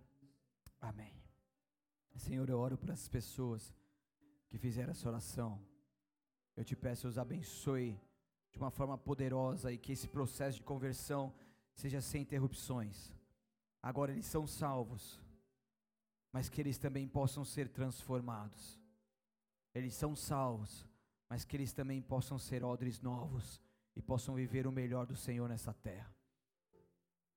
[0.81, 1.15] Amém.
[2.17, 3.75] Senhor, eu oro por essas pessoas
[4.49, 5.61] que fizeram essa oração.
[6.57, 8.01] Eu te peço, os abençoe
[8.51, 11.35] de uma forma poderosa e que esse processo de conversão
[11.75, 13.15] seja sem interrupções.
[13.83, 15.21] Agora eles são salvos,
[16.33, 18.81] mas que eles também possam ser transformados.
[19.75, 20.87] Eles são salvos,
[21.29, 23.61] mas que eles também possam ser odres novos
[23.95, 26.11] e possam viver o melhor do Senhor nessa terra.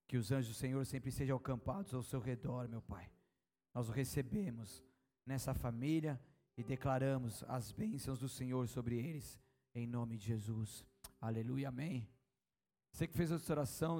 [0.07, 3.11] Que os anjos do Senhor sempre sejam acampados ao seu redor, meu Pai.
[3.73, 4.83] Nós o recebemos
[5.25, 6.19] nessa família
[6.59, 9.39] e declaramos as bênçãos do Senhor sobre eles,
[9.73, 10.85] em nome de Jesus.
[11.21, 12.05] Aleluia, amém.
[12.91, 13.97] Você que fez essa oração,